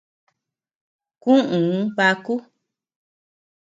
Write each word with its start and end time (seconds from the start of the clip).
Kuʼuu 1.21 1.77
baku. 1.95 2.33